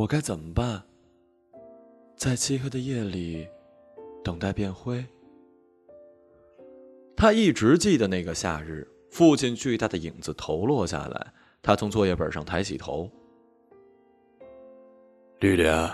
[0.00, 0.82] 我该怎么办？
[2.16, 3.46] 在漆黑的夜里，
[4.24, 5.04] 等待变灰。
[7.14, 13.10] 他一直记得那个夏日，父亲巨大的影子投落下来，他从作业本上抬起头。
[15.40, 15.92] 绿莲。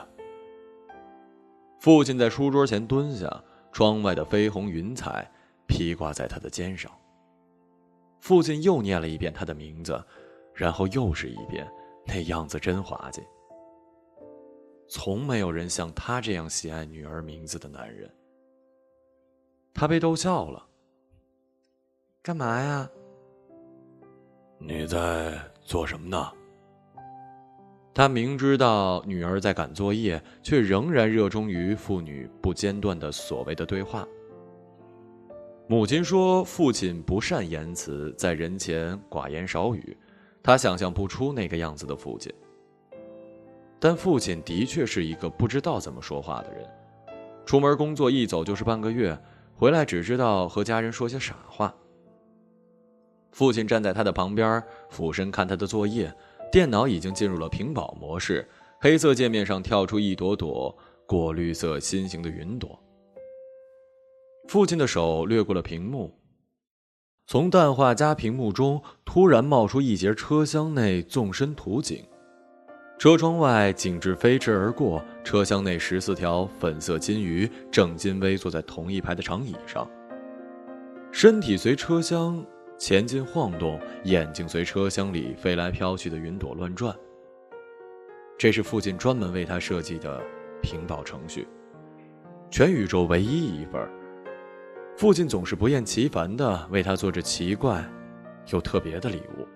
[1.80, 3.42] 父亲在书桌前蹲下，
[3.72, 5.28] 窗外的绯红云彩
[5.66, 6.92] 披挂在他的肩上。
[8.20, 10.00] 父亲又念了一遍他的名字，
[10.54, 11.68] 然后又是一遍，
[12.06, 13.20] 那样子真滑稽。
[14.88, 18.10] 从没有人像他这样喜爱女儿名字的男人。
[19.74, 20.66] 他被逗笑了。
[22.22, 22.88] 干嘛呀？
[24.58, 26.32] 你在做什么呢？
[27.94, 34.06] 他明知道女儿在赶作业，却仍然热衷于父女不间断的所谓的对话。
[35.68, 39.96] 母亲说，父亲不善言辞，在人前寡言少语，
[40.42, 42.32] 他想象不出那个样子的父亲。
[43.78, 46.68] 但父亲的确是一个不知道怎么说话的人，
[47.44, 49.18] 出门工作一走就是半个月，
[49.54, 51.74] 回来只知道和家人说些傻话。
[53.32, 56.12] 父亲站在他的旁边，俯身看他的作业。
[56.52, 58.48] 电脑已经进入了屏保模式，
[58.80, 60.74] 黑色界面上跳出一朵朵
[61.04, 62.80] 过绿色心形的云朵。
[64.48, 66.18] 父亲的手掠过了屏幕，
[67.26, 72.06] 从淡画加屏幕中突然冒出一节车厢内纵深图景，
[72.98, 79.88] 车窗外景致飞驰而过，车厢内十四条粉色金鱼正襟危坐在同一排的长椅上，
[81.12, 82.44] 身体随车厢。
[82.78, 86.94] 前进晃动，眼睛随车厢里飞来飘去的云朵乱转。
[88.36, 90.22] 这是父亲专门为他设计的
[90.60, 91.48] 屏保程序，
[92.50, 93.80] 全宇宙唯一一份。
[94.94, 97.82] 父亲总是不厌其烦地为他做着奇怪
[98.52, 99.48] 又特别的礼物。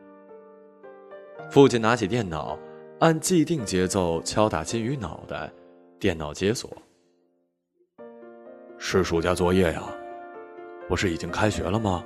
[1.50, 2.58] 父亲拿起电脑，
[3.00, 5.50] 按既定节奏敲打金鱼脑袋，
[5.98, 6.70] 电脑解锁。
[8.76, 9.82] 是暑假作业呀，
[10.86, 12.04] 不是已经开学了吗？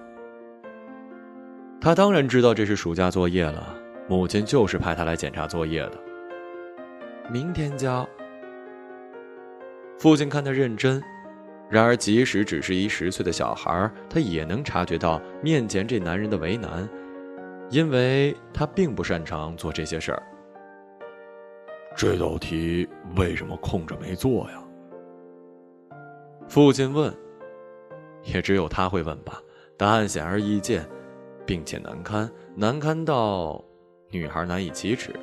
[1.81, 3.77] 他当然知道这是暑假作业了，
[4.09, 5.99] 母亲就是派他来检查作业的。
[7.28, 8.09] 明天交。
[9.99, 11.03] 父亲看他认真，
[11.69, 16.88] 然而即使只是一十岁的小孩，他也能察觉到面前这男人的为难，
[17.69, 20.22] 因为他并不擅长做这些事儿。
[21.97, 24.62] 这道题为什么空着没做呀？
[26.49, 27.15] 父亲问。
[28.25, 29.41] 也只有他会问吧，
[29.77, 30.88] 答案显而易见。
[31.47, 33.62] 并且难堪，难堪到
[34.09, 35.15] 女孩难以启齿。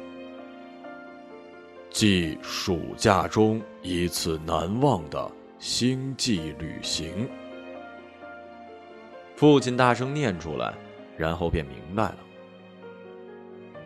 [1.89, 7.27] 记暑假中一次难忘的星际旅行。
[9.35, 10.75] 父亲大声念出来，
[11.17, 12.17] 然后便明白了。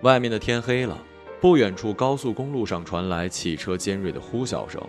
[0.01, 1.01] 外面的天黑了，
[1.41, 4.81] 不远处高速公路上传来汽车尖锐的呼啸声，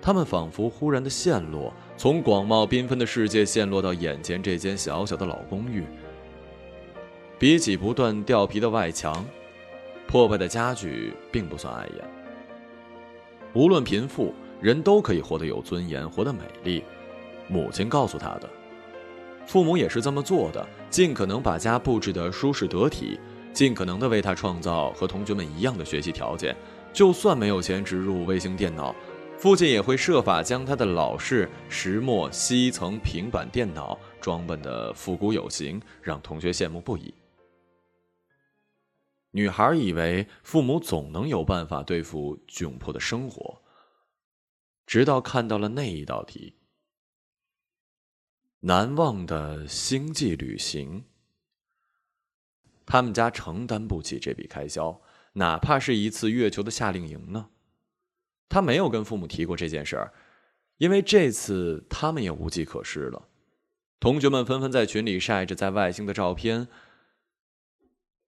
[0.00, 5.84] 他们仿佛忽然的陷落，从广袤缤纷的世界陷落到眼前这间小小的老公寓。
[7.38, 9.24] 比起不断掉皮的外墙，
[10.06, 12.04] 破败的家具并不算碍眼。
[13.52, 16.82] 无论贫富，人都可以活得有尊严，活得美丽。
[17.48, 18.48] 母亲告诉他的，
[19.46, 23.18] 父母也是这么做的，尽可能把家布置得舒适得体，
[23.52, 26.56] 尽可能的为他创造和同学们一样的学习条件。
[26.92, 28.94] 就算没有钱植入卫星电脑，
[29.38, 37.14] 父亲也会设法将他的老式石墨烯层平板电脑装扮的复古有型，让同学羡慕不已。
[39.30, 43.62] 女孩以为父母总能有办法对付窘迫的生活，
[44.86, 46.56] 直到看到了那一道题。
[48.60, 51.02] 难忘的星际旅行，
[52.92, 55.00] 他们家承担不起这笔开销，
[55.32, 57.48] 哪怕是一次月球的夏令营呢？
[58.50, 60.12] 他没有跟父母提过这件事儿，
[60.76, 63.28] 因为这次他们也无计可施了。
[63.98, 66.68] 同学们纷纷在群里晒着在外星的照片。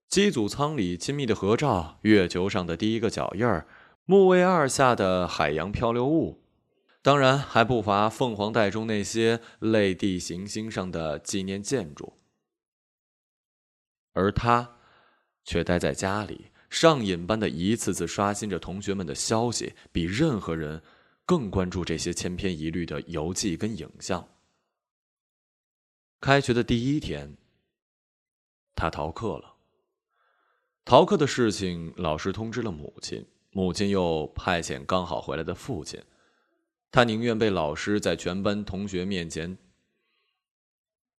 [0.09, 3.67] 机组舱里亲密的合照，月球上的第一个脚印儿，
[4.05, 6.41] 木卫二下的海洋漂流物，
[7.03, 12.13] 当然还不乏凤凰带中那些类地行星上的纪念建筑。
[14.15, 14.77] 而他，
[15.43, 20.81] 却待在家里，上瘾般的一次次刷新着同学们的消息，比任何人
[21.25, 24.27] 更关注这些千篇一律的游记跟影像。
[26.21, 27.35] 开学的第一天，
[28.73, 29.55] 他逃课了。
[30.85, 36.01] 逃课的事情，老师通知了母亲，母亲又派遣刚好回来的父亲。
[36.91, 39.57] 他宁愿被老师在全班同学面前，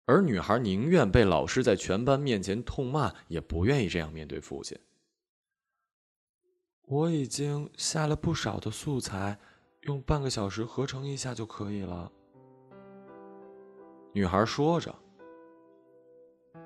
[0.06, 4.78] 而女孩宁愿被老师在全班面前痛骂，也不愿意这样面对父亲。
[6.84, 9.40] 我已经下了不少的素材，
[9.82, 12.12] 用半个小时合成一下就可以了。
[14.14, 14.94] 女孩说着：“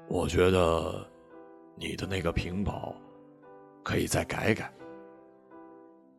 [0.09, 1.09] 我觉得
[1.75, 2.93] 你的那个屏保
[3.81, 4.73] 可以再改改。”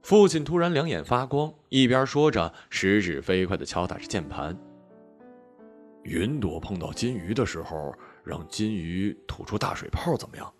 [0.02, 4.58] 父亲突然两眼发光，一边说着，食指飞快的敲打着键盘。
[6.02, 7.94] 云朵碰到金鱼的时候，
[8.24, 10.52] 让金鱼吐出大水泡，怎么样？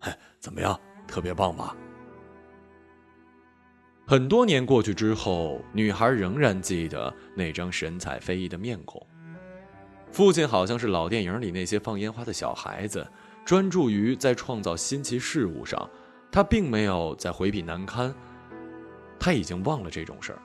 [0.00, 0.78] 哎，怎么样？
[1.06, 1.76] 特别棒吧？
[4.06, 9.04] 很多年过去之后，女孩仍然记得那张神采飞逸的面孔。
[10.12, 13.06] 父亲好像是老电影里那些放烟花的小孩子，
[13.44, 15.90] 专注于在创造新奇事物上，
[16.30, 18.14] 他并没有在回避难堪。
[19.18, 20.38] 他已经忘了这种事儿。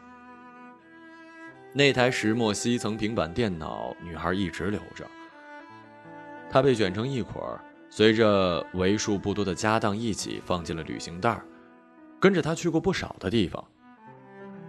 [1.73, 5.07] 那台石墨烯层平板电脑，女孩一直留着。
[6.49, 7.41] 它被卷成一捆，
[7.89, 11.41] 随着为数不多的家当一起放进了旅行袋
[12.19, 13.63] 跟着她去过不少的地方。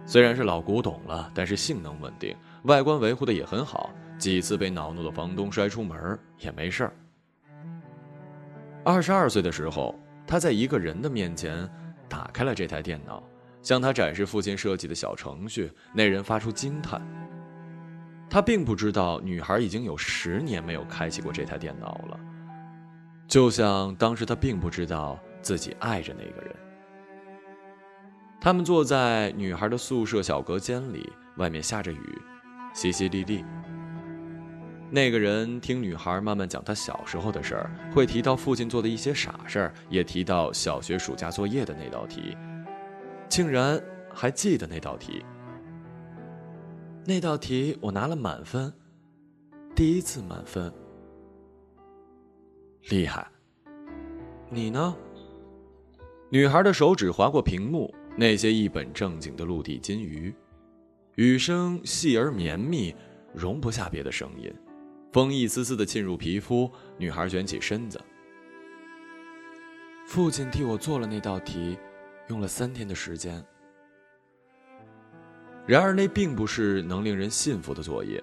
[0.05, 3.89] 虽然是老古董了，但是性能稳定，外观维护的也很好。
[4.17, 6.93] 几次被恼怒的房东摔出门也没事儿。
[8.85, 9.93] 二十二岁的时候，
[10.25, 11.69] 他在一个人的面前
[12.07, 13.21] 打开了这台电脑。
[13.63, 17.01] 向他展示父亲设计的小程序，那人发出惊叹。
[18.29, 22.19] 他并不知道女孩已经有十年没有开启过这台电脑了，
[23.27, 26.55] 就像当时他并不知道自己爱着那个人。
[28.41, 32.21] 他们坐在女孩的宿舍小隔间里，外面下着雨，
[32.75, 33.45] 淅淅沥沥。
[34.89, 42.35] 那个人听女孩慢慢讲她小时候的事儿，会提到父亲做的一些傻事儿，也提到小学暑假作业的那道题。
[43.33, 43.83] 竟然
[44.13, 45.25] 还记得那道题。
[47.03, 48.71] 那道题我拿了满分，
[49.75, 50.71] 第一次满分，
[52.89, 53.27] 厉害。
[54.51, 54.95] 你呢？
[56.29, 60.31] 女孩的手指划过屏幕，那些一本正经的陆地金鱼，
[61.15, 62.95] 雨声细而绵密，
[63.33, 64.53] 容不下别的声音，
[65.11, 66.69] 风一丝丝的沁入皮肤。
[66.99, 67.99] 女孩卷起身子。
[70.05, 71.75] 父亲替我做了那道题。
[72.33, 73.45] 用了三天的时间，
[75.67, 78.21] 然而那并不是能令人信服的作业。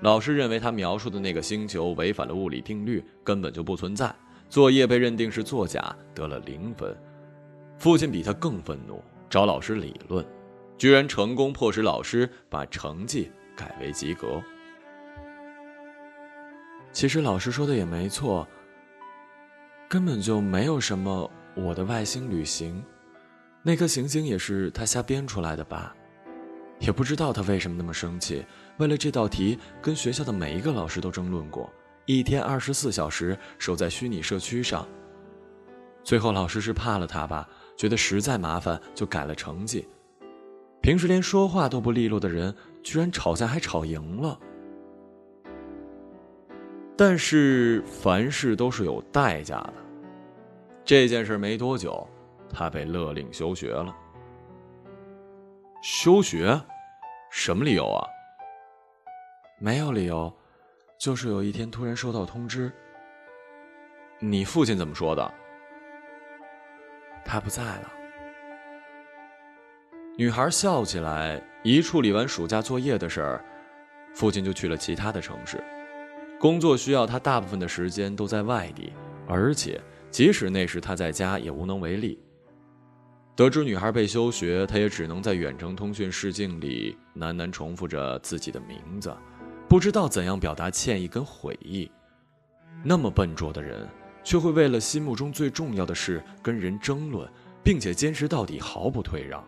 [0.00, 4.14] 老师认为他描述的那个星球违反了物理定律，根本就不存在。
[4.48, 6.96] 作业被认定是作假，得了零分。
[7.78, 10.24] 父亲比他更愤怒，找老师理论，
[10.78, 14.40] 居然成功迫使老师把成绩改为及格。
[16.92, 18.46] 其实老师说的也没错，
[19.88, 22.80] 根本就没有什么我的外星旅行。
[23.62, 25.94] 那颗行星也是他瞎编出来的吧？
[26.80, 28.44] 也不知道他为什么那么生气。
[28.78, 31.72] 为了这道题，跟学校的每一个老师都争论过，
[32.06, 34.86] 一天二十四小时守在虚拟社区上。
[36.02, 39.86] 最后老师是怕了他吧，觉得实在麻烦，就改了成绩。
[40.80, 44.36] 平时连说话都不利落的人，居然吵架还吵赢了。
[46.96, 49.74] 但是凡事都是有代价的。
[50.84, 52.04] 这件事没多久。
[52.52, 53.96] 他被勒令休学了。
[55.82, 56.60] 休学？
[57.30, 58.06] 什么理由啊？
[59.58, 60.32] 没有理由，
[60.98, 62.70] 就是有一天突然收到通知。
[64.18, 65.34] 你父亲怎么说的？
[67.24, 67.92] 他不在了。
[70.16, 73.44] 女孩笑起来，一处理完暑假作业的事儿，
[74.14, 75.62] 父亲就去了其他的城市。
[76.38, 78.92] 工作需要他大部分的时间都在外地，
[79.26, 79.80] 而且
[80.10, 82.22] 即使那时他在家，也无能为力。
[83.34, 89.16] 得知女孩被休学，他也只能在远程通讯试镜里喃喃重复着自己的名字，
[89.68, 91.90] 不知道怎样表达歉意跟悔意。
[92.84, 93.88] 那么笨拙的人，
[94.22, 97.26] 却会为了心目中最重要的事跟人争论，
[97.64, 99.42] 并且坚持到底，毫不退让。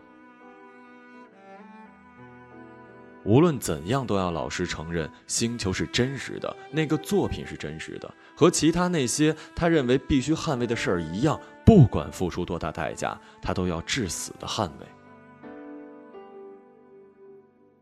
[3.23, 11.39] 无论怎样，都要老实承认，星球是真实的，那个作品是真实的，和其他那些他认为必须捍卫的事儿一样。
[11.65, 14.85] 不管付出多大代价，他都要至死的捍卫。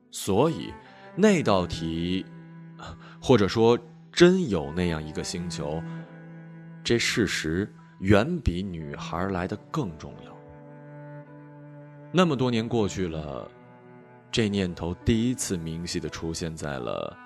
[0.10, 0.74] 所以，
[1.16, 2.25] 那道题，
[3.22, 3.78] 或者说
[4.12, 5.82] 真有那样一个星球，
[6.84, 7.68] 这事实
[8.00, 10.32] 远比女孩来的更重要。
[12.12, 13.50] 那么多年过去了，
[14.32, 17.18] 这念头第一次明晰的出现在了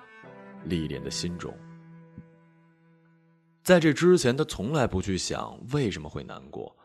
[0.64, 1.54] 历练的心中。
[3.68, 6.78] 在这之前，他从来不去想为什么会难过，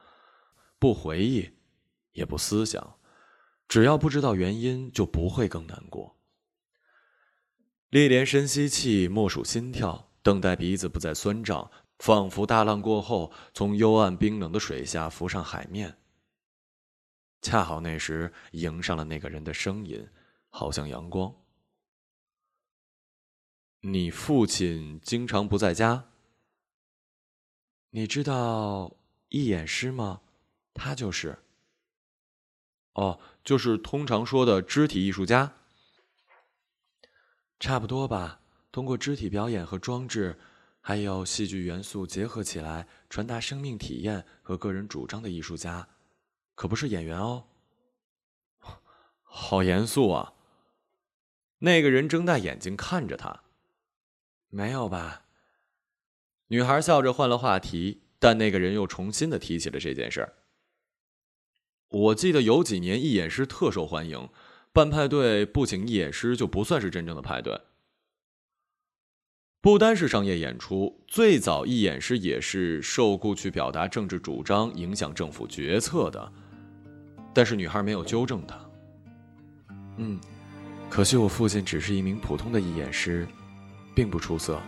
[0.80, 1.48] 不回忆，
[2.10, 2.98] 也不思想，
[3.68, 6.18] 只要不知道原因，就不会更难过。
[7.90, 11.70] 丽莲深吸气，默数心跳，等待鼻子不再酸胀，
[12.00, 15.98] 仿佛大浪过后从幽暗冰冷的水下浮上海面。
[17.42, 20.04] 恰好那时迎上了那个人的声音，
[20.48, 21.32] 好像阳光。
[23.82, 26.08] 你父亲经常不在家。
[27.94, 28.96] 你知道
[29.28, 30.22] 义演师吗？
[30.72, 31.38] 他就是。
[32.94, 35.52] 哦，就是通常说的肢体艺术家。
[37.60, 38.40] 差不多吧。
[38.70, 40.40] 通过肢体表演和装置，
[40.80, 45.86] 还有戏剧元素结合起来，传达生命体验和个人主张的艺术家，
[46.54, 47.44] 可不是演员哦。
[49.20, 50.32] 好严肃啊！
[51.58, 53.42] 那个人睁大眼睛看着他。
[54.48, 55.21] 没有吧？
[56.52, 60.34] 女孩笑着换了话题，但那个人又重新的提起了这件事儿。
[61.88, 64.28] 我记得有几年义演师特受欢迎，
[64.70, 67.58] 办派对不请义演师就不算是真正的派对。
[69.62, 76.32] 不单是商业演出，最早义演师也是受雇去表达政治主张、影响政府决策的。
[77.32, 78.60] 但是女孩没有纠正他。
[79.96, 80.20] 嗯，
[80.90, 83.26] 可惜我父亲只是一名普通的义演师，
[83.94, 84.60] 并不出色，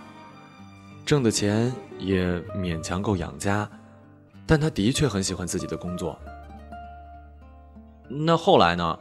[1.04, 3.68] 挣的钱也勉强够养家，
[4.46, 6.18] 但他的确很喜欢自己的工作。
[8.08, 8.99] 那后来呢？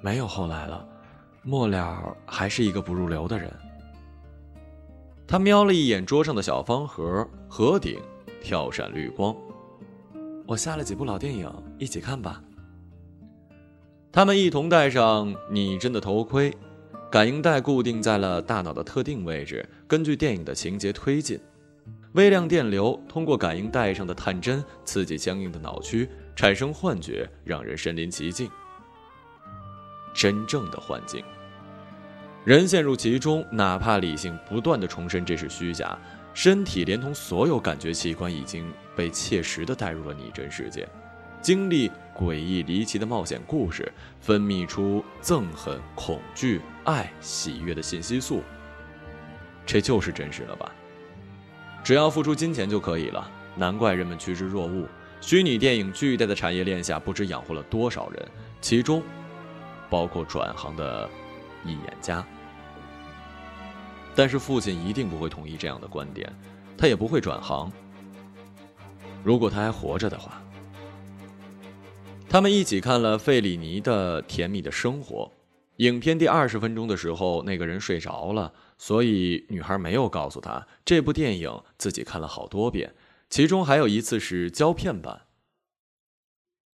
[0.00, 0.84] 没有后来了，
[1.42, 3.52] 末了还是一个不入流的人。
[5.28, 8.00] 他瞄了一眼桌上的小方盒，盒顶
[8.42, 9.34] 跳闪绿光。
[10.46, 11.48] 我下了几部老电影，
[11.78, 12.42] 一起看吧。
[14.10, 16.52] 他们一同戴上拟真的头盔，
[17.12, 21.38] 感应带固定在了大脑的特定位置，根据电影的情节推进。
[22.12, 26.08] 微量电流通过感应带上的探针，刺激相应的脑区。
[26.34, 28.50] 产生幻觉，让人身临其境。
[30.14, 31.22] 真正的幻境，
[32.46, 35.98] 人陷入其中，哪怕理性不断的重申这是虚假，
[36.32, 40.88] 身体连同所有感觉器官已经被切实的带入了拟真世界，
[41.42, 43.90] 经历诡异离奇的冒险故事，
[44.20, 48.42] 分泌出憎恨、恐惧、爱、喜悦的信息素。
[49.64, 50.70] 这就是真实了吧？
[51.82, 54.86] 只要付出金钱就可以了，难怪人们趋之若鹜。
[55.20, 58.28] 虚拟电影巨大的产业链下，不知养活了多少人，
[58.60, 59.02] 其中
[59.88, 61.08] 包括转行的
[61.64, 62.24] 艺演家。
[64.14, 66.30] 但是父亲一定不会同意这样的观点，
[66.76, 67.72] 他也不会转行。
[69.24, 70.42] 如果他还活着的话，
[72.28, 75.30] 他们一起看了费里尼的《甜蜜的生活》。
[75.76, 82.94] 影片第二十分钟的时候，那个人睡着了，所以女孩没有告诉他这部电影自己看了好多遍。
[83.28, 85.22] 其中还有一次是胶片版，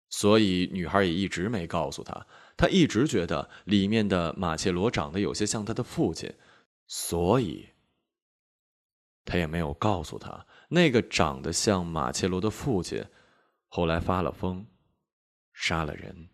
[0.10, 2.25] 所以女孩也一直没告诉他。
[2.58, 6.34] 她一直觉得里面的马切罗长得有些像他的父亲，
[6.88, 7.68] 所以
[9.25, 13.04] 他也没有告诉他那个长得像马切罗的父亲
[13.68, 14.66] 后来发了疯，
[15.56, 16.28] 杀了人，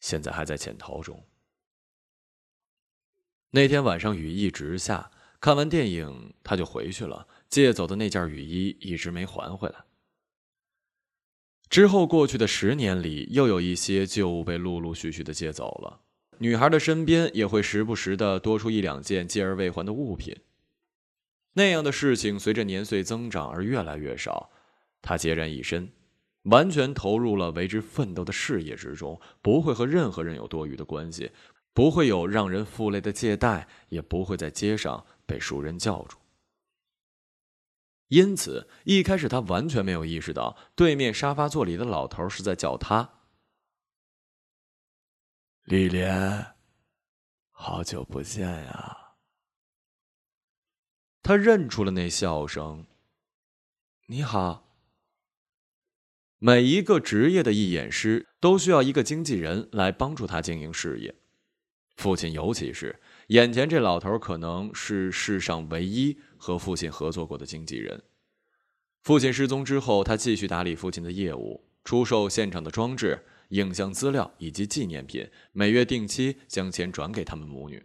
[0.00, 1.24] 现在还在潜逃中。
[3.50, 7.28] 那天晚上雨一直下，看完电影他就回去了。
[7.48, 9.84] 借走的那件雨衣一直没还回来。
[11.68, 16.00] 之后过去的十年里，又有一些旧物被陆陆续续的借走了。
[16.38, 20.36] 女孩的身边也会时不时的多出一两件借而未还的物品。
[21.52, 24.50] 那样的事情随着年岁增长而越来越少。
[25.02, 25.92] 她孑然一身，
[26.44, 31.30] 完全投入了为之奋斗的事业之中，不会和任何人有多余的关系，
[31.72, 36.16] 不会有让人负累的借贷，也不会在街上被熟人叫住。
[38.08, 43.08] 因此，一开始他完全没有意识到对面沙发座里的老头是在叫他。
[45.64, 46.54] 李莲，
[47.50, 48.96] 好久不见呀！
[51.22, 52.86] 他认出了那笑声。
[54.06, 54.69] 你好。
[56.40, 61.14] 每一个职业的义演师都需要一个经纪人来帮助他经营事业，
[61.96, 66.18] 父亲尤其是眼前这老头，可能是世上唯一。
[66.42, 68.02] 和父亲合作过的经纪人，
[69.02, 77.84] 父亲失踪之后，他继续打理父亲的业务，出售现场的装置、影像资料以及纪念品，每月定期将钱转给他们母女。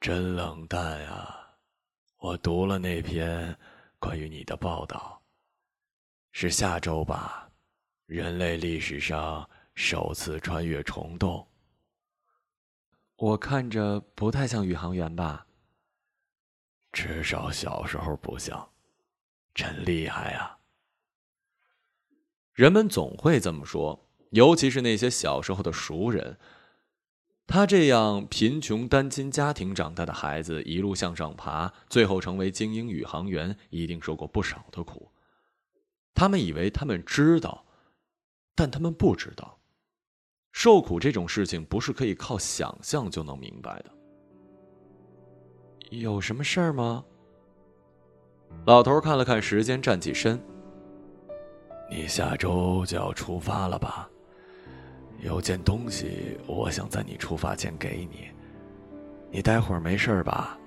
[0.00, 1.56] 真冷淡啊！
[2.20, 3.54] 我读了那篇
[3.98, 5.19] 关于你的报道，
[6.32, 7.50] 是下周吧？
[8.06, 11.46] 人类历史上首次穿越虫洞。
[13.16, 15.46] 我看着不太像宇航员吧？
[16.92, 18.70] 至少小时候不像，
[19.54, 20.58] 真厉害呀！
[22.52, 26.38] 人们总会这么说，尤其是那些小时候的熟人。
[27.46, 35.09] 他这样贫穷单亲家庭长大的孩子，一路向上爬，最后成为精英宇航员，一定受过不少的苦。
[36.14, 37.64] 他们以为他们知道，
[38.54, 39.58] 但他们不知道，
[40.52, 43.90] 受苦这种事情不是可以靠想象就能明白的。
[45.90, 47.04] 有什么事儿吗？
[48.66, 50.40] 老头看了看时间，站起身。
[51.90, 54.08] 你下周就要出发了吧？
[55.20, 58.30] 有件东西，我想在你出发前给你。
[59.30, 60.58] 你待会儿没事吧？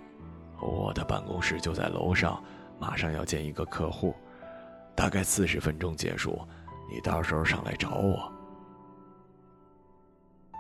[0.62, 2.44] 我的办公室就在楼上，
[2.80, 4.14] 马上要见一个客户，
[4.96, 6.40] 大概四十分钟结束。
[6.92, 8.32] 你到时候上来找我。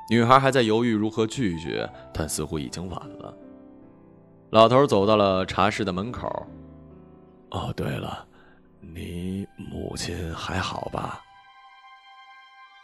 [0.09, 3.33] 女孩还在犹豫如何拒绝，但似乎已经晚了。
[4.49, 6.27] 老头走到了茶室的门口。
[7.51, 8.27] 哦，对了。
[8.81, 11.21] 你母亲还好吧？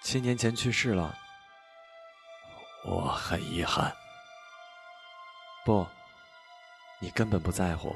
[0.01, 1.13] 七年前去世了。
[2.85, 3.91] 我很遗憾。
[5.65, 5.85] 不，
[7.01, 7.93] 你根本不在乎。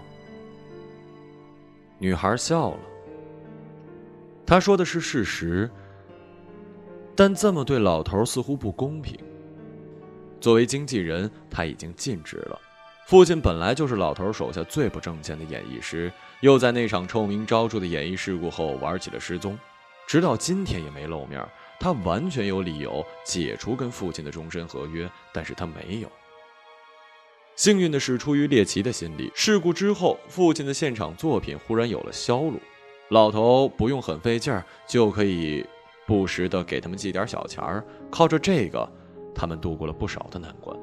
[1.98, 2.80] 女孩笑了。
[4.46, 5.70] 他说的是事实，
[7.16, 9.18] 但这么对老头似乎不公平。
[10.40, 12.60] 作为经纪人，他已经尽职了。
[13.08, 19.58] 父亲本来就是老头手下最不挣钱的演艺师，又在那场臭名昭著的演艺事故后玩起了失踪，
[20.08, 21.46] 直到今天也没露面。
[21.80, 26.10] 他完全有理由解除跟父亲的终身合约，但是他没有。
[27.56, 32.60] 幸运的是，出于猎奇的心理，事故之后，父亲的现场作品忽然有了销路，
[33.14, 35.64] 老头不用很费劲儿就可以
[36.08, 38.92] 不时的给他们寄点小钱儿，靠着这个，
[39.36, 40.76] 他们度过了不少的难关。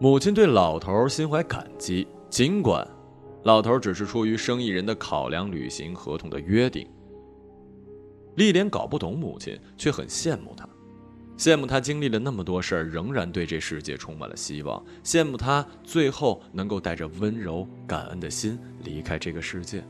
[0.00, 2.88] 母亲对老头心怀感激，尽管
[3.42, 6.88] 老头只是出于生意人的考量履行合同的约定。
[8.36, 10.66] 丽莲搞不懂母亲，却很羡慕他，
[11.36, 19.84] 羡慕他经历了那么多事儿，仍然对这世界充满了希望，羡慕他最后能够带着温柔感恩的心离开这个世界。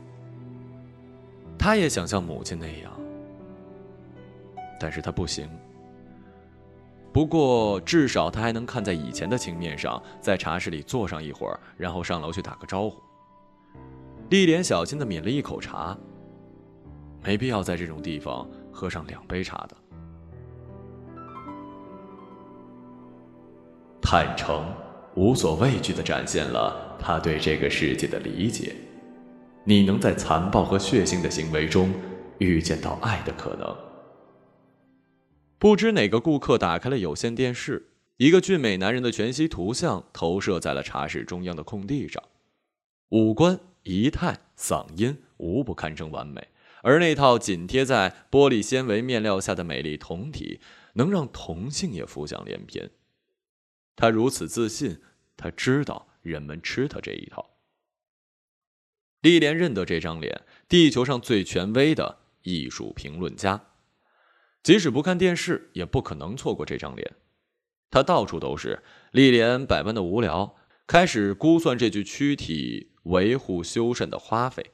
[1.57, 2.91] 他也想像母亲那样，
[4.79, 5.49] 但是他不行。
[7.13, 12.99] 不过，至少他还能看在以前的情面上，在茶室里坐上一会儿，然后上楼去打个招呼。
[14.29, 15.95] 丽莲小心的抿了一口茶，
[17.23, 19.77] 没必要在这种地方喝上两杯茶的。
[24.01, 24.65] 坦诚，
[25.15, 28.75] 无所畏惧的展现了他对这个世界的理解。
[29.65, 31.93] 你能在残暴和血腥的行为中，
[32.39, 33.75] 预见到爱的可能。
[35.57, 42.21] 不知哪个顾客打开了有线电视，一个俊美男人的全息图像投射在了茶室中央的空地上，
[43.09, 46.49] 五官、仪态、嗓音无不堪称完美，
[46.81, 50.59] 而那套紧贴在玻璃纤维面料下的美丽酮体，
[50.95, 52.91] 能让同性也浮想联翩。
[53.95, 54.99] 他如此自信，
[55.37, 57.52] 他知道人们吃他这一套。
[59.23, 63.67] 丽莲认得这张脸，地球上最权威的艺术评论家。
[64.61, 67.15] 即使不看电视，也不可能错过这张脸。
[67.89, 74.71] 他到处都是，丽莲百般的无聊，开始估算这具躯体维护修缮的花费。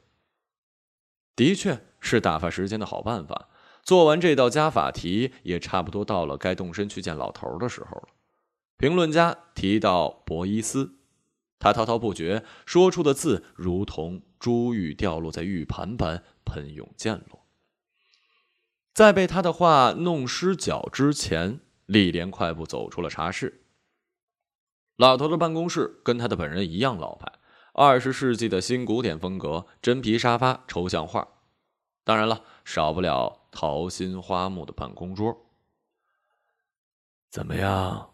[1.35, 3.49] 的确是打发时间的好办法。
[3.83, 8.07] 做完这道加法题，也差不多到了该动身去见老头的时候了。
[8.77, 10.95] 评论家提到博伊斯，
[11.59, 17.45] 他滔滔不绝，说出的字如同珠玉掉落在玉盘般喷涌溅落。
[18.93, 23.63] 在被他的话弄湿脚之前，丽莲快步走出了茶室。
[24.95, 27.31] 老头的办公室跟他的本人一样老派，
[27.73, 31.27] 二十世纪的新古典风格，真皮沙发、抽象画，
[32.03, 35.45] 当然了，少不了桃心花木的办公桌。
[37.29, 38.13] 怎么样？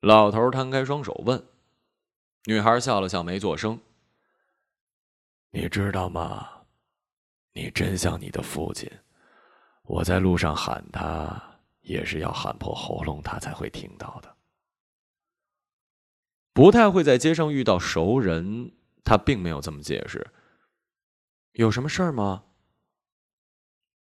[0.00, 1.44] 老头摊开双手问。
[2.44, 3.80] 女孩笑了笑，没做声。
[5.56, 6.46] 你知道吗？
[7.54, 8.90] 你真像你的父亲。
[9.84, 11.42] 我在路上喊他，
[11.80, 14.36] 也是要喊破喉咙，他才会听到的。
[16.52, 18.70] 不太会在街上遇到熟人，
[19.02, 20.26] 他并没有这么解释。
[21.52, 22.44] 有什么事儿吗？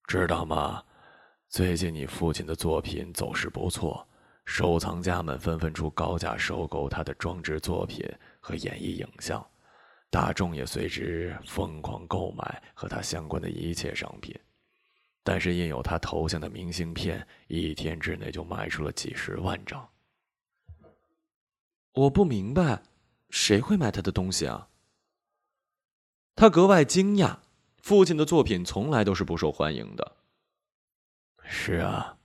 [0.07, 0.85] 知道吗？
[1.49, 4.07] 最近你父亲的作品走势不错，
[4.45, 8.09] 收藏家们纷纷出高价收购他的装置作品
[8.39, 9.45] 和演绎影像，
[10.11, 14.39] 大众也随之疯狂购买和他相关的一切商品。
[15.23, 19.89] 但是印有他头像的明信片，一天之内就卖出了几十万张。
[21.93, 22.83] 我不明白，
[23.29, 24.69] 谁会买他的东西啊？
[26.35, 27.37] 他格外惊讶，
[27.83, 30.17] 父亲的作品从来都是不受欢迎的。
[31.45, 32.17] 是啊，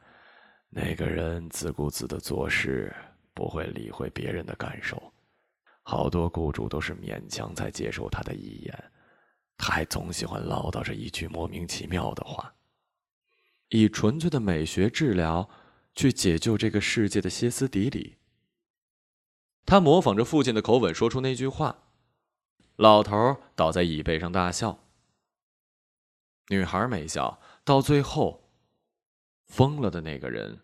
[0.69, 2.95] 那个人自顾自的做事，
[3.33, 5.11] 不会理会别人的感受，
[5.87, 8.91] 好多雇主都是勉强才接受他的遗言，
[9.55, 12.55] 他还总喜欢唠叨着一句莫名其妙的话。
[13.69, 15.47] 以纯粹的美学治疗
[15.93, 18.17] 去解救这个世界的歇斯底里。
[19.63, 21.83] 他模仿着父亲的口吻说出那句话，
[22.77, 24.79] 老头倒在椅背上大笑。
[26.47, 28.49] 女孩没笑，到最后，
[29.45, 30.61] 疯了的那个人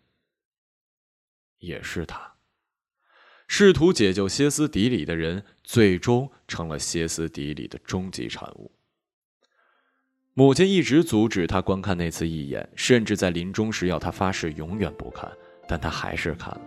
[1.60, 2.38] 也是他。
[3.54, 8.72] 试图解救歇斯底里的人，最终成了歇斯底里的终极产物。
[10.34, 15.30] 母亲一直阻止他观看那次义演，甚至在临终时要他发誓永远不看，
[15.68, 16.62] 但他还是看了，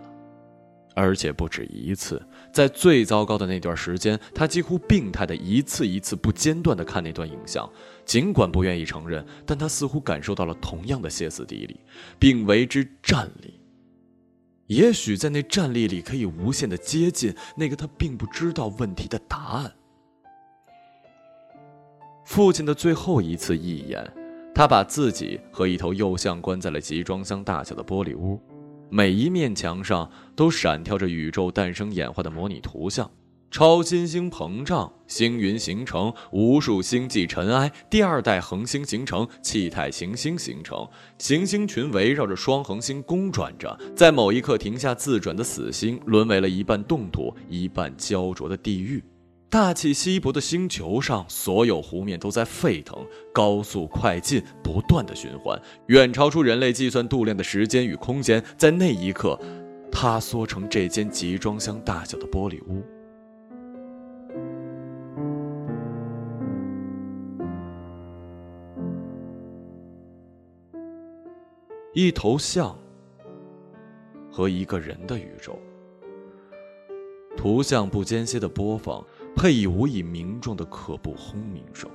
[0.95, 2.21] 而且不止一次。
[2.53, 7.67] 在最糟糕的那段时间，他几乎病态的一次一次不间断的看那段影像，
[8.05, 11.79] 尽管不愿意承认，但他似乎感受到了同样的歇斯底里，
[12.19, 13.59] 并为之站立。
[14.67, 19.71] 也许在那站立里，可以无限的接近那个他并不知道问题的答案。
[22.25, 24.03] 父亲的最后一次义演，
[24.55, 28.41] 他把自己和一头幼象关在了集装箱大小的玻璃屋，
[28.89, 33.09] 每一面墙上都闪跳着宇宙诞生演化的模拟图像。
[33.55, 40.85] 超新星膨胀，星云形成，无数星际尘埃，第二代恒星形成，气态行星形成，
[41.17, 49.01] 行星群围绕着双恒星公转着，在某一刻停下自转的死星，沦为了一半冻土、一半焦灼的地狱。
[49.49, 58.43] 大气稀薄的星球上，所有湖面都在沸腾，高速快进，不断的循环，远超出人类计算度量的时间与空间。
[58.57, 59.39] 在那一刻，
[59.89, 62.83] 塌缩成这间集装箱大小的玻璃屋。
[71.97, 72.77] 一头象
[74.29, 75.57] 和一个人的宇宙，
[77.37, 79.01] 图像不间歇的播放，
[79.33, 81.89] 配以无以名状的可怖轰鸣声。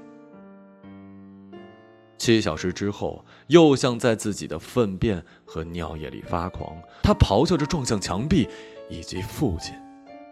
[2.16, 8.48] 七小时之后，又像在自己的粪便和尿液里发狂，他咆哮着撞向墙壁
[8.88, 9.74] 以及父亲，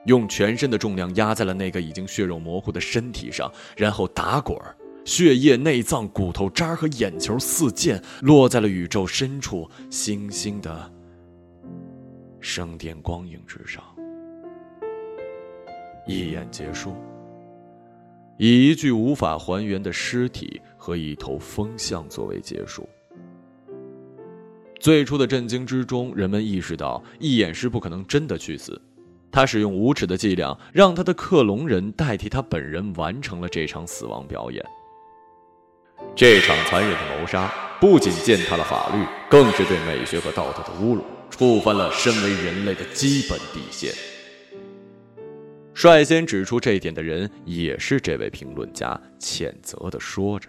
[0.06, 4.74] 用全身的重量压在了那个已经血肉模糊的身体上，然后打滚儿。
[5.08, 10.92] 血液、内脏、骨头渣和眼球四溅，落在了宇宙深处星星的
[12.40, 13.82] 圣殿光影之上。
[16.06, 16.94] 一眼结束，
[18.36, 22.86] 以一具无法还原的尸体和一头风象作为结束。
[24.78, 28.78] 最初的震惊之中，人们意识到一眼是不可能真的去死，
[29.30, 34.62] 他使用无耻的伎俩，让他的克隆人代替他本人完成了这场死亡表演。
[36.14, 43.92] 这场残忍的谋杀不仅践踏了法律，更是对美学和道德的侮辱，触犯了身为人类的基本底线。
[45.74, 50.48] 率先指出这一点的人也是这位评论家，谴责的说着。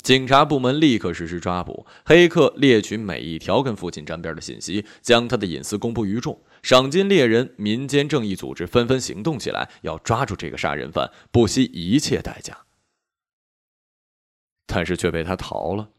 [0.00, 6.38] 警察部门立刻实施抓捕，黑客猎取每一条跟父亲沾边的信息，将他的隐私公布于众。
[6.62, 12.56] 赏金猎人、民间正义组织纷纷行动起来，要抓住这个杀人犯，不惜一切代价。
[14.66, 15.90] 但是却被他逃了。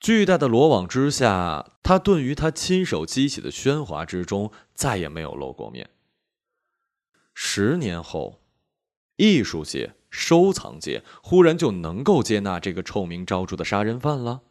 [0.00, 5.90] 巨大的罗网之下，他遁于他亲手激起的喧哗之中，再也没有露过面。
[7.34, 8.42] 十年后，
[9.16, 14.42] 艺术界、收藏界忽然就能够接纳这个臭名昭著的杀人犯了？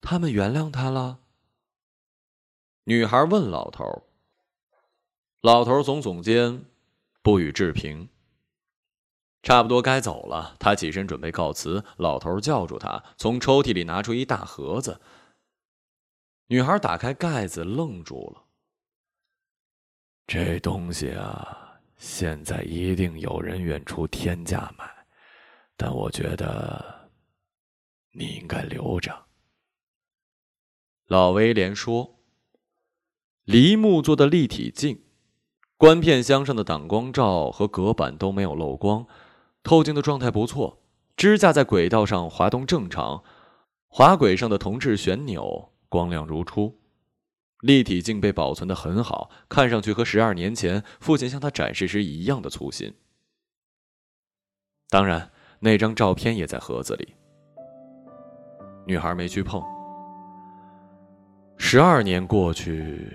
[0.00, 1.18] 他们原谅他了？
[2.84, 4.04] 女孩问老头。
[5.40, 6.64] 老头耸耸肩，
[7.22, 8.08] 不予置评。
[9.42, 11.82] 差不多该走了，他起身准备告辞。
[11.96, 15.00] 老头叫住他，从抽屉里拿出一大盒子。
[16.48, 18.44] 女孩打开盖子，愣住了。
[20.26, 24.84] 这东西啊，现在一定有人愿出天价买，
[25.76, 27.08] 但我觉得
[28.12, 29.26] 你应该留着。
[31.06, 32.20] 老威廉说
[33.44, 35.02] ：“梨木做的立体镜，
[35.78, 39.06] 观片箱上的挡光罩和隔板都没有漏光。”
[39.62, 40.82] 透镜的状态不错，
[41.16, 43.22] 支架在轨道上滑动正常，
[43.88, 46.78] 滑轨上的铜制旋钮光亮如初，
[47.60, 52.94] 立体镜被保存的很好，看上去和十二年前父亲向他展示时一样的粗心。
[54.88, 57.14] 当然，那张照片也在盒子里。
[58.86, 59.62] 女孩没去碰。
[61.58, 63.06] 十二年过去，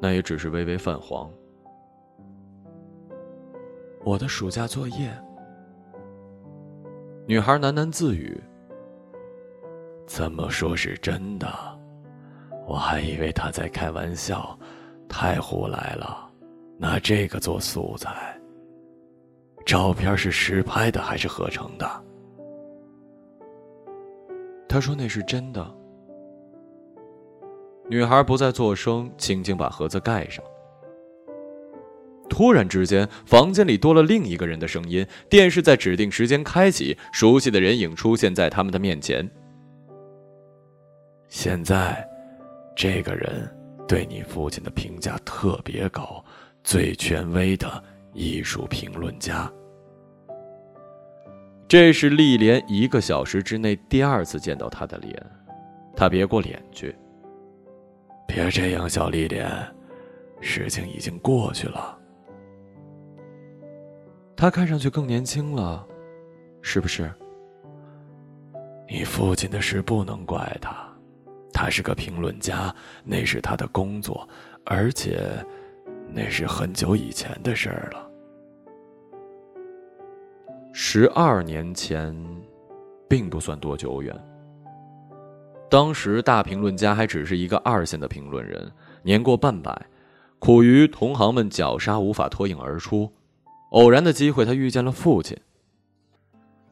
[0.00, 1.28] 那也只是微微泛黄。
[4.04, 5.10] 我的暑假作业。
[7.26, 8.38] 女孩喃喃自语
[10.06, 11.48] ：“怎么说是真的？
[12.66, 14.58] 我还以为他在开玩笑，
[15.08, 16.28] 太胡来了，
[16.78, 18.36] 拿这个做素材。”
[19.64, 21.88] 照片是实拍的还是合成的？
[24.68, 25.64] 他说那是真的。
[27.88, 30.44] 女孩不再作声，轻轻把盒子盖上。
[32.32, 35.06] 突然之间，房间里多了另一个人的声音。
[35.28, 39.30] 电视在指定时间开启，熟悉的人影出现在他们的面前。
[41.28, 42.02] 现在，
[42.74, 43.54] 这个人
[43.86, 46.24] 对你父亲的评价特别高，
[46.64, 49.52] 最权威的艺术评论家。
[51.68, 55.14] 这是丽莲一个小时之内第二次见到他的脸，
[55.94, 56.96] 他别过脸去。
[58.26, 59.46] 别这样，小丽莲，
[60.40, 61.98] 事情已经过去了。
[64.36, 65.86] 他看上去更年轻了，
[66.60, 67.10] 是不是？
[68.88, 70.76] 你父亲的事不能怪他，
[71.52, 74.28] 他是个评论家，那是他的工作，
[74.64, 75.44] 而且
[76.08, 78.10] 那是很久以前的事儿了。
[80.72, 82.14] 十二年前，
[83.08, 84.14] 并不算多久远。
[85.70, 88.70] 当时大评论家还只是一个二线的评论人，
[89.02, 89.86] 年过半百，
[90.38, 93.10] 苦于同行们绞杀，无法脱颖而出。
[93.72, 95.34] 偶然的机会，他遇见了父亲。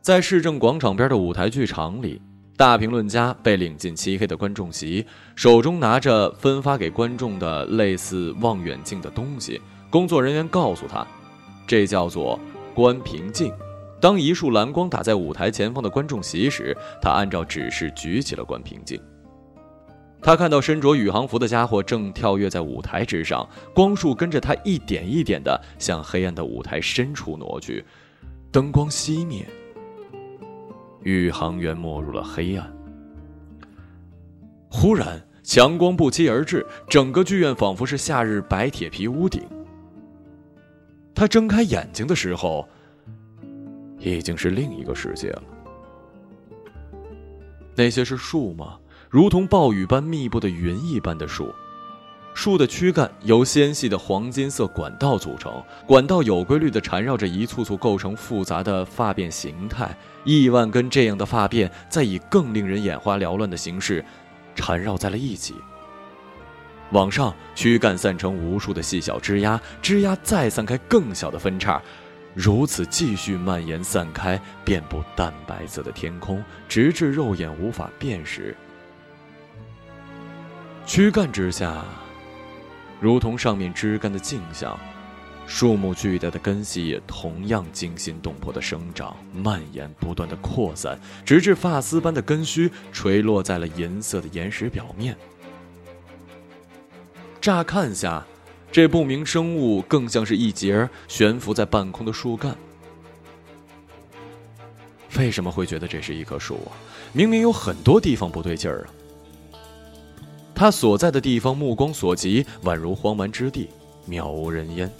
[0.03, 2.21] 在市政广场边的舞台剧场里，
[2.59, 9.59] 大评论家被领进漆黑的观众席，手中拿着分发给观众的类似望远镜的东西。
[9.89, 11.07] 工作人员告诉他，
[11.67, 12.39] 这叫做
[12.75, 13.51] 观平镜。
[13.99, 19.01] 当一束蓝光打在舞台前方的观众席时，他按照指示举起了观平镜。
[20.23, 27.85] 他看到身着宇航服的家伙正跳跃在舞台之上，光束跟着他一点一点的向黑暗的舞台深处挪去，
[28.53, 29.47] 灯光熄灭，
[31.03, 32.71] 宇航员没入了黑暗。
[34.69, 39.43] 忽然，强光不期而至，整个剧院仿佛是夏日白铁皮屋顶。
[41.15, 42.69] 他睁开眼睛的时候，
[43.99, 45.43] 已经是另一个世界了。
[47.75, 48.79] 那些是树吗？
[49.11, 51.53] 如同暴雨般密布的云一般的树，
[52.33, 59.93] 树的躯干由纤细的黄金色管道组成，管道有规律地缠绕着一簇簇构成复杂的发辫形态，
[60.23, 64.05] 亿万根这样的发辫在以更令人眼花缭乱的形式
[64.55, 65.57] 缠绕在了一起。
[66.93, 71.83] 往上，躯干散成无数的细小枝丫，枝丫再散开更小的分叉，
[72.33, 78.57] 如此继续蔓延散开，遍布淡白色的天空，直至肉眼无法辨识。
[80.87, 81.85] 躯干之下，
[83.01, 84.77] 如同上面枝干的镜像，
[85.47, 95.17] 树木巨大的根系也同样惊心动魄的生长、蔓延、不断的扩散，直至发丝般的根须垂落在了银色的岩石表面。
[97.41, 98.27] 乍看下，
[98.73, 102.57] 这不明生物更像是一截悬浮在半空的树干。
[105.17, 106.75] 为什么会觉得这是一棵树啊？
[107.13, 109.00] 明明有很多地方不对劲儿啊！
[110.61, 113.71] 他所在的地方，目光所及，宛如荒蛮之地，
[114.07, 114.93] 渺无人烟。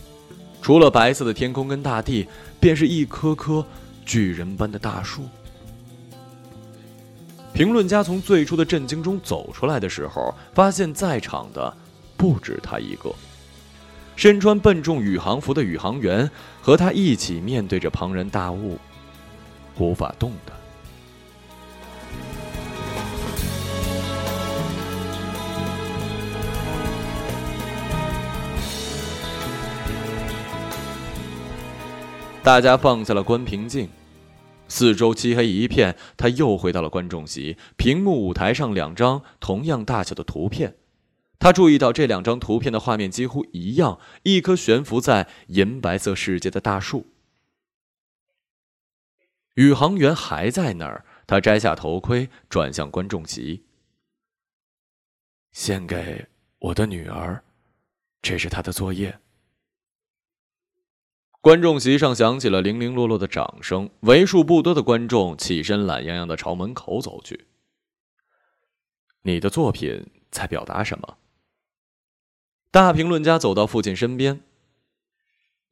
[0.63, 2.27] 除了白色的天空跟大地，
[2.59, 3.63] 便是一棵棵
[4.07, 5.21] 巨人般的大树。
[7.53, 11.77] 评论家从最初的震惊中走出来的时候，发现在场的
[12.17, 13.15] 不止他一个。
[14.17, 16.31] 身穿笨重宇航服的宇航员
[16.63, 18.79] 和他一起面对着庞然大物，
[19.77, 20.57] 无法动弹。
[32.43, 33.91] 大家放下了观平镜，
[34.67, 35.95] 四周漆黑一片。
[36.17, 40.77] 他又回到了观众席，屏幕舞台上两张同样大小的图片。
[41.39, 47.07] 他注意到这两张图片的画面几乎一样，一棵悬浮在银白色世界的大树。
[49.57, 51.05] 宇航员还在那儿。
[51.27, 53.63] 他摘下头盔，转向观众席，
[55.53, 56.27] 献给
[56.59, 57.45] 我的女儿，
[58.21, 59.20] 这是她的作业。
[61.43, 67.47] 观众席上响起了零零落落的掌声，为数不多的观众起身，懒洋洋的朝门口走去。
[69.23, 71.17] 你的作品在表达什么？
[72.71, 74.43] 大评论家走到父亲身边。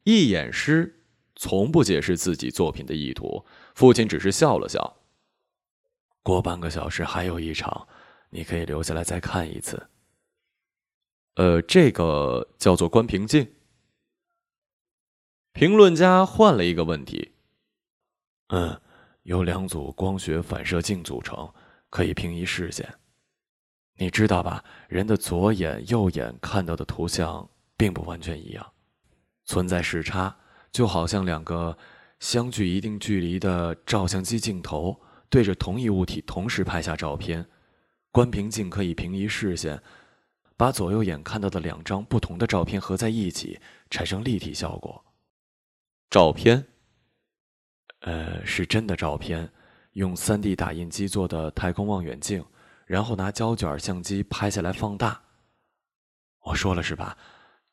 [0.05, 1.05] 一眼诗
[1.37, 4.97] 从不解释自己作品的意图，父亲只是笑了笑。
[6.23, 7.87] 过半个小时还有一场，
[8.31, 9.91] 你可以留下来再看一次。
[11.35, 13.47] 呃，这个叫做关平镜。
[15.59, 17.33] 评论家换了一个问题
[18.55, 18.81] ：“嗯，
[19.25, 21.53] 由两组光学反射镜组成，
[21.91, 22.89] 可以平移视线。
[23.97, 24.63] 你知道吧？
[24.89, 28.65] 人的左眼、右眼看到的图像并不完全一样，
[29.47, 30.37] 存在视差，
[30.71, 31.77] 就好像两个
[32.21, 34.97] 相距一定距离的照相机镜头
[35.29, 37.45] 对着同一物体同时拍下照片，
[38.13, 39.83] 关平镜可以平移视线，
[40.57, 43.59] 把左右眼看到的两张不同的照片合在一起，
[43.91, 45.05] 产生立体效果。
[46.11, 46.67] 照片，
[48.01, 49.51] 呃，是真的照片，
[49.93, 52.43] 用 3D 打印机做的太空望远镜，
[52.87, 55.21] 然后拿胶卷相机拍下来放大。
[56.45, 57.19] 我说了是吧？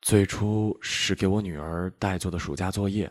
[0.01, 3.09] 最初是给我女儿代做的暑假作业。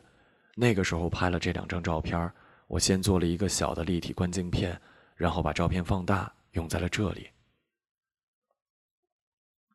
[0.56, 2.30] 那个时候拍了这两张照片，
[2.66, 4.78] 我先做了一个小的立体观镜片，
[5.16, 7.30] 然后把照片放大用在了这里。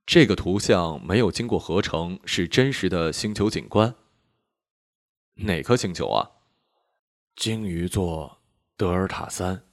[0.05, 3.95] 这个图像没有经过合成，是真实的星球景观。
[5.41, 6.31] 哪颗星球啊？
[7.35, 8.39] 鲸鱼座
[8.75, 9.63] 德尔塔三。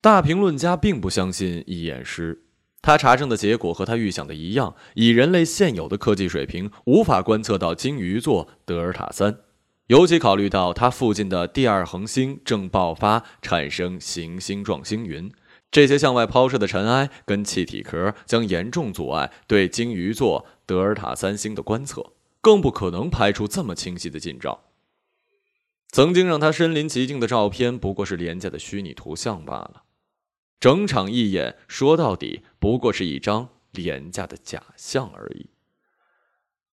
[0.00, 2.46] 大评论家并不相信一眼师。
[2.82, 9.38] 他查证的结果和他预想的一样，以人类现有的科技水平，无法观测到鲸鱼座德尔塔三。
[9.86, 15.30] 尤其考虑到它附近的第二恒星正爆发，产生行星状星云，
[15.70, 24.64] 这些向外抛射的尘埃跟气体壳将严重阻碍对鲸鱼座德尔塔三星的观测，更不可能拍出这么清晰的近照。
[25.88, 29.82] 曾经让他身临其境的照片，不过是廉价的虚拟图像罢了。
[30.60, 35.46] 整场义演说到底不过是一张廉价的假象而已。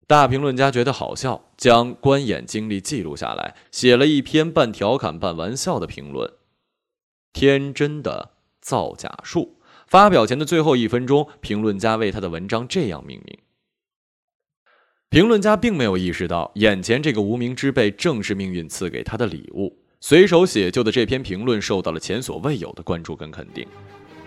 [0.07, 6.33] 大评论家觉得好笑，将观演经历记录下来，写了一篇半调侃半玩笑的评论
[7.31, 13.37] ：“天真的造假术。”发表前的最后一分钟，评论家为他的文章这样命名。
[15.13, 19.71] 评论家并没有意识到，眼前这个无名之辈正是命运赐给他的礼物。
[20.01, 23.63] 随手写就的这篇评论受到了前所未有的关注跟肯定，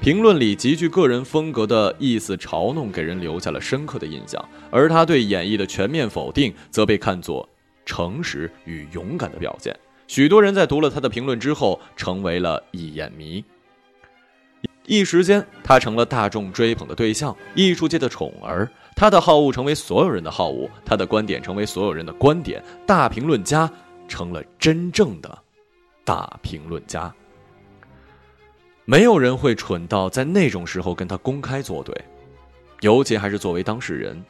[0.01, 7.49] 评论里极具个人风格的意思嘲弄给人留下了深刻的印象，而他对演绎的全面否定则被看作
[7.85, 9.77] 诚实与勇敢的表现。
[10.07, 13.45] 许多人在读了他的评论之后，成为了一眼迷，
[14.87, 18.71] 一时间他成了大众追捧的对象，艺术界的宠儿。
[18.97, 23.71] 他的好恶成为所有人的好恶，他的观点成为所有人的观点，大评论家
[24.09, 25.39] 成了真正的。
[26.03, 27.13] 大评论家，
[28.85, 31.95] 没有人会蠢到在那种时候跟他公开作对，
[32.81, 34.25] 尤其还是作为当事人。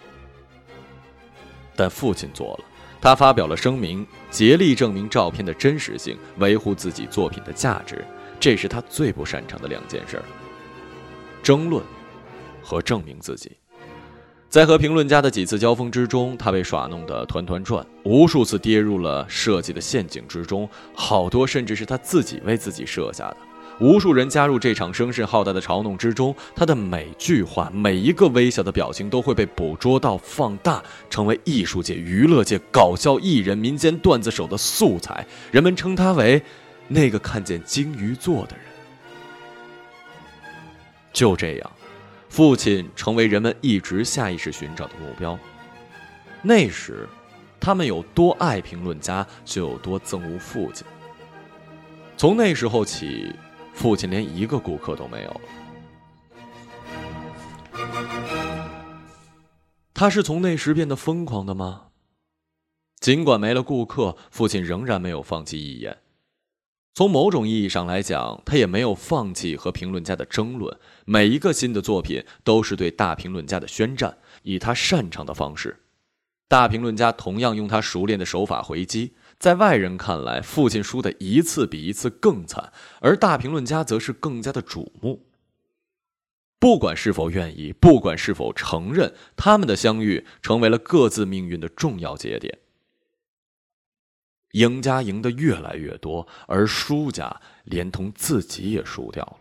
[1.76, 2.64] 但父亲做了，
[2.98, 8.02] 他发表了声明，竭力证明照片的真实性，维护自己作品的价值。
[8.40, 10.20] 这是他最不擅长的两件事：
[11.42, 11.84] 争论
[12.64, 13.52] 和证明自己。
[14.48, 23.36] 在和评论家的几次交锋之中，他被耍弄得团团转，无数次跌入了设计的陷阱之中，好多甚至是他自己为自己设下的。
[23.78, 35.26] 无数人加入这场声势浩大的嘲弄之中，他的每句话、每一个微小的表情都会被捕捉到、放大，成为艺术界、娱乐界、搞笑艺人、民间段子手的素材。
[35.50, 36.40] 人们称他为
[36.88, 38.64] “那个看见鲸鱼座的人”。
[41.12, 41.70] 就这样。
[42.36, 45.38] 父亲成为人们一直下意识寻找的目标。
[46.42, 47.08] 那时，
[47.58, 50.86] 他们有多爱评论家，就有多憎恶父亲。
[52.14, 53.34] 从那时候起，
[53.72, 55.40] 父亲连一个顾客都没有了。
[59.94, 61.84] 他是从那时变得疯狂的吗？
[63.00, 65.96] 尽管没了顾客，父亲仍然没有放弃一眼。
[66.96, 70.78] 从某种意义上来讲，他也没有放弃和评论家的争论。
[71.04, 75.82] 每一个新的作品都是对大评论家的宣战，以他擅长的方式。
[76.48, 79.12] 大评论家同样用他熟练的手法回击。
[79.38, 85.26] 在外人看来，父亲输的一次比一次更惨，而大评论家则是更加的瞩目。
[86.58, 92.58] 不管是否愿意，不管是否承认，他们的相遇成为了各自命运的重要节点。
[94.56, 99.36] 赢家赢得越来越多，而输家连同自己也输掉了。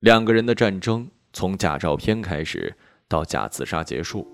[0.00, 2.74] 两个人的战争从假照片开始，
[3.06, 4.26] 到假自杀结束。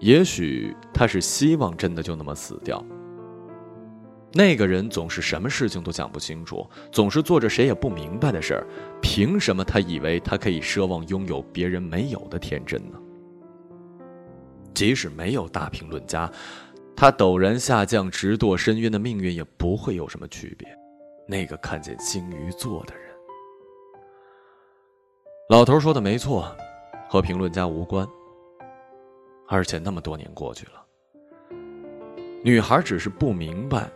[0.00, 2.84] 也许他是希望真的就那么死掉。
[4.34, 8.66] 那个人总是什么事情都讲不清楚，总是做着谁也不明白的事儿。
[9.00, 12.98] 凭什么他以为他可以奢望拥有别人没有的天真呢？
[14.74, 16.30] 即使没有大评论家。
[16.96, 20.68] 他陡然下降，直堕深渊的命运也不会有什么区别。
[21.26, 23.04] 那个看见鲸鱼座的人，
[25.48, 26.54] 老头说的没错，
[27.08, 28.06] 和评论家无关。
[29.48, 30.84] 而且那么多年过去了，
[32.42, 33.90] 女孩只是不明白，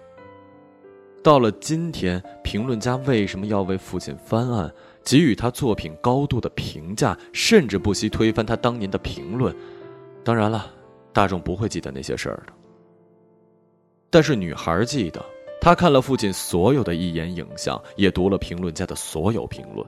[1.22, 4.72] 到了今天，评论家为什么要为父亲翻案，
[5.02, 9.54] 给予他作品高度的评价，甚至不惜推翻他当年的评论。
[10.22, 10.70] 当然了，
[11.12, 12.52] 大众不会记得那些事儿的。
[14.10, 15.24] 但是女孩记得，
[15.60, 19.86] 她看了父亲所有的一眼影像，也读了评论家的所有评论。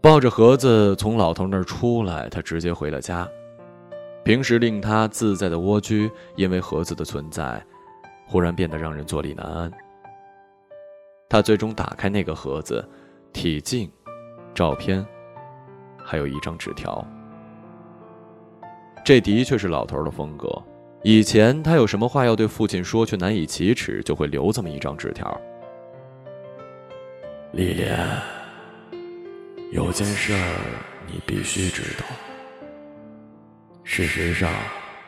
[0.00, 3.28] 抱着盒子从老头那儿出来，他直接回了家。
[4.24, 7.60] 平时令他自在的蜗居，因为盒子的存在，
[8.26, 9.72] 忽然变得让人坐立难安。
[11.28, 12.86] 他最终打开那个盒子，
[13.32, 13.90] 体镜、
[14.54, 15.04] 照片，
[15.96, 17.04] 还有一张纸条。
[19.04, 20.48] 这的确是老头的风格。
[21.10, 25.40] 以前他有什么话要对父亲说，却难以启齿，就会留这么一张纸条。
[27.52, 27.98] 丽莲，
[29.72, 30.60] 有件事儿
[31.06, 32.04] 你必须知道。
[33.84, 34.52] 事实上，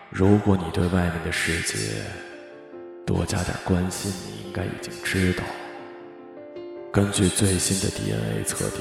[0.09, 1.77] 如果你对外面的世界
[3.07, 5.45] 多加点关心，你应该已经知道。
[6.91, 8.81] 根据最新的 DNA 测定，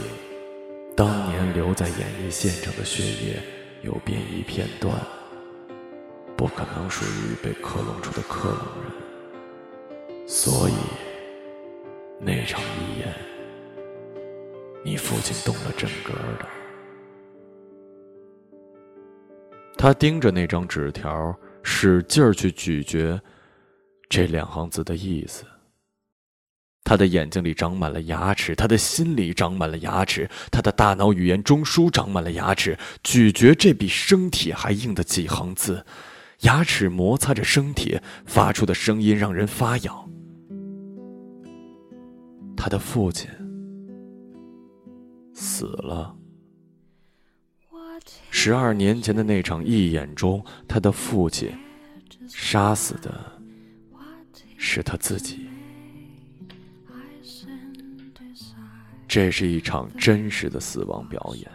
[0.95, 3.41] 当年留在演艺现场的血液
[3.82, 4.97] 有变异片段，
[6.40, 10.26] 不可能属于被克隆出的克隆人。
[10.26, 10.74] 所以，
[12.18, 13.14] 那场遗言，
[14.82, 16.48] 你父亲动了真格的。
[19.76, 23.20] 他盯着那张纸条，使劲儿去咀嚼
[24.08, 25.44] 这两行字的意思。
[26.86, 35.86] 他的眼睛里长满了牙齿，他的心里长满了牙齿，他的大脑语言中枢长满了牙齿，咀嚼这比生铁还硬的几行字，
[36.42, 40.10] 牙齿摩擦着生铁发出的声音让人发痒。
[42.56, 43.30] 他的父亲
[45.34, 46.16] 死了。
[48.32, 51.52] 十二年前的那场义演中，他的父亲
[52.28, 53.14] 杀死的
[54.58, 55.48] 是他自己。
[59.08, 61.52] 这是一场真实的死亡表演。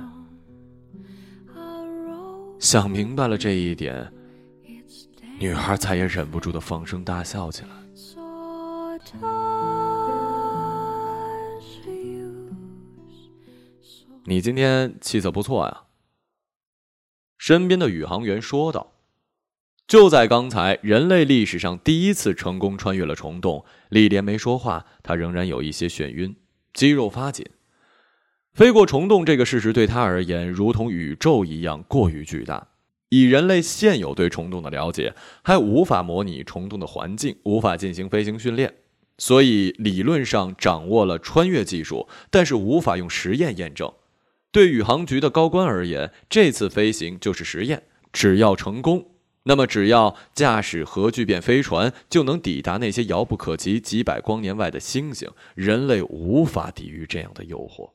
[2.59, 4.13] 想明白了这一点，
[5.39, 7.69] 女孩再也忍不住的放声大笑起来。
[14.27, 15.83] 你今天气色不错呀。
[17.37, 18.93] 身边的宇航员说道
[19.87, 26.35] ：“就在刚才，人类历史上第一次成功穿越了虫洞。”李莲没说话，她仍然有一些眩晕，
[26.73, 27.45] 肌肉发紧。
[28.55, 32.69] 飞过虫洞这个事实对她而言，如同宇宙一样过于巨大。
[33.15, 38.75] 以人类现有对虫洞的了解，还无法模拟虫洞的环境，无法进行飞行训练。
[39.19, 43.93] 所以理论上掌握了穿越技术，但是无法用实验验证。
[44.51, 47.85] 对宇航局的高官而言，这次飞行就是实验。
[48.13, 49.07] 只要成功，
[49.45, 55.31] 那么只要驾驶核聚变飞船，就能抵达那些遥不可及、几百光年外的星星。
[55.55, 57.91] 人类无法抵御这样的诱惑，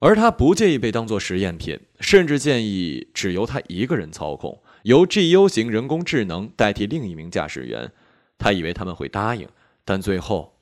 [0.00, 7.92] 而他不介意被当作实验品，甚至建议只由他一个人操控，由 GU 型人工智能代替另一名驾驶员。
[8.38, 9.46] 他以为他们会答应，
[9.84, 10.58] 但最后，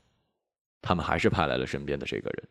[0.83, 2.49] 他们还是派来了身边的这个人。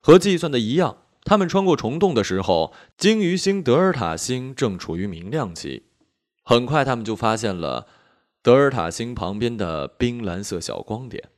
[0.00, 5.86] 和计算的一样，他们穿过虫洞的时候，鲸鱼星德尔塔星正处于明亮期。
[6.44, 7.88] 很快，他们就发现了
[8.42, 11.30] 德尔塔星旁边的冰蓝色小光点，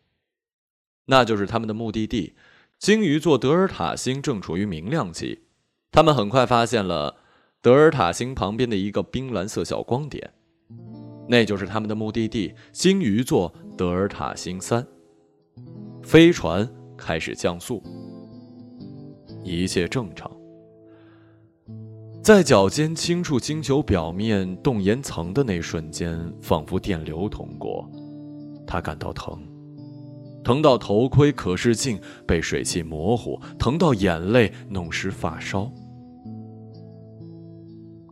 [1.06, 2.34] 那就是他们的目的地——
[2.78, 5.42] 鲸鱼座德尔塔星正处于明亮期。
[5.90, 7.16] 他们很快发现了
[7.62, 10.30] 德尔塔星旁边的一个冰蓝色小光点，
[11.26, 14.86] 那就是他们的目的地——鲸鱼座德尔塔星三。
[16.02, 16.68] 飞船
[16.98, 17.82] 开始降速。
[19.42, 20.30] 一切正常，
[22.22, 27.88] 在脚尖轻触星球表面冻岩层的那瞬间，仿佛电流通过，
[28.66, 29.40] 他感到疼，
[30.46, 35.68] 疼到头盔、可视镜被水汽模糊，疼到眼泪弄湿发梢。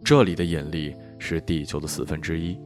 [0.05, 2.59] 这里的引力是地球的四分之一。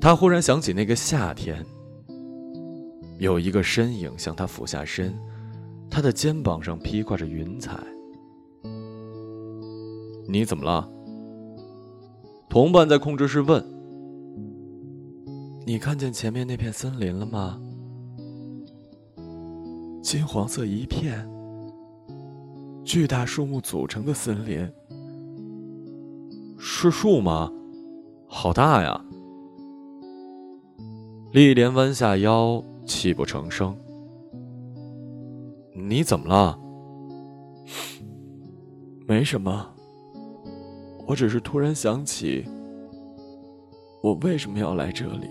[0.00, 1.64] 他忽然想起那个夏天，
[3.18, 5.14] 有一个身影向他俯下身。
[5.88, 7.78] 他的肩膀上披挂着云彩。
[10.26, 10.90] 你怎么了？
[12.48, 13.64] 同伴在控制室问。
[15.64, 17.60] 你看见前面那片森林了吗？
[20.02, 21.24] 金黄色一片，
[22.84, 24.68] 巨大树木组成的森林。
[26.58, 27.50] 是树吗？
[28.26, 29.00] 好大呀！
[31.30, 33.76] 丽莲弯下腰，泣不成声。
[35.72, 36.58] 你怎么了？
[39.06, 39.68] 没什么，
[41.06, 42.44] 我只是突然想起，
[44.02, 45.28] 我为什么要来这里。